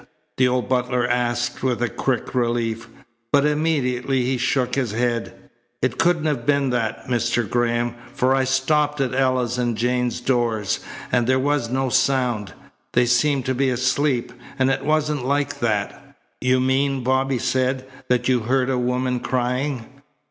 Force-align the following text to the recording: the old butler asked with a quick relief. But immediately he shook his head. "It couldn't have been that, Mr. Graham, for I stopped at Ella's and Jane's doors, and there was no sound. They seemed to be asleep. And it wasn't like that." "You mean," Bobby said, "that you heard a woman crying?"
the 0.37 0.47
old 0.47 0.67
butler 0.67 1.07
asked 1.07 1.61
with 1.61 1.79
a 1.79 1.87
quick 1.87 2.33
relief. 2.33 2.89
But 3.31 3.45
immediately 3.45 4.23
he 4.25 4.35
shook 4.39 4.73
his 4.73 4.93
head. 4.93 5.31
"It 5.79 5.99
couldn't 5.99 6.25
have 6.25 6.43
been 6.43 6.71
that, 6.71 7.05
Mr. 7.05 7.47
Graham, 7.47 7.93
for 8.11 8.33
I 8.33 8.45
stopped 8.45 8.99
at 8.99 9.13
Ella's 9.13 9.59
and 9.59 9.77
Jane's 9.77 10.19
doors, 10.19 10.79
and 11.11 11.27
there 11.27 11.37
was 11.37 11.69
no 11.69 11.89
sound. 11.89 12.55
They 12.93 13.05
seemed 13.05 13.45
to 13.45 13.53
be 13.53 13.69
asleep. 13.69 14.33
And 14.57 14.71
it 14.71 14.83
wasn't 14.83 15.23
like 15.23 15.59
that." 15.59 16.15
"You 16.41 16.59
mean," 16.59 17.03
Bobby 17.03 17.37
said, 17.37 17.87
"that 18.07 18.27
you 18.27 18.39
heard 18.39 18.71
a 18.71 18.79
woman 18.79 19.19
crying?" 19.19 19.85